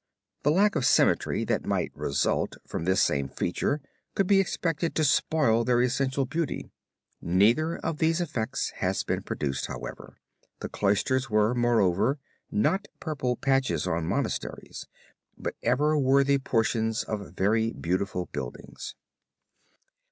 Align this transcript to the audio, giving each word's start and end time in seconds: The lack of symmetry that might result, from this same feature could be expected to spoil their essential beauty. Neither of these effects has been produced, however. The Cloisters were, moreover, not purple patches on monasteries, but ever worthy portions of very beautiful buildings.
The 0.41 0.49
lack 0.49 0.75
of 0.75 0.83
symmetry 0.83 1.43
that 1.45 1.63
might 1.67 1.95
result, 1.95 2.55
from 2.65 2.85
this 2.85 3.03
same 3.03 3.29
feature 3.29 3.81
could 4.15 4.25
be 4.25 4.39
expected 4.39 4.95
to 4.95 5.03
spoil 5.03 5.63
their 5.63 5.79
essential 5.79 6.25
beauty. 6.25 6.71
Neither 7.21 7.77
of 7.77 7.99
these 7.99 8.19
effects 8.19 8.71
has 8.77 9.03
been 9.03 9.21
produced, 9.21 9.67
however. 9.67 10.17
The 10.59 10.69
Cloisters 10.69 11.29
were, 11.29 11.53
moreover, 11.53 12.17
not 12.49 12.87
purple 12.99 13.35
patches 13.35 13.85
on 13.85 14.07
monasteries, 14.07 14.87
but 15.37 15.53
ever 15.61 15.95
worthy 15.99 16.39
portions 16.39 17.03
of 17.03 17.33
very 17.35 17.71
beautiful 17.71 18.25
buildings. 18.31 18.95